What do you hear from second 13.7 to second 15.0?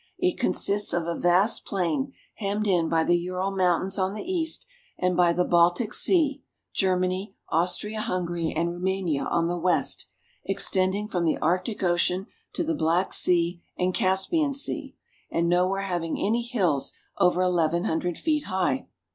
and Caspian Sea,